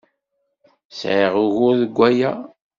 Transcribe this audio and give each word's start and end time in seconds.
Sɛiɣ 0.99 1.33
ugur 1.43 1.73
deg 1.81 1.93
waya. 1.99 2.31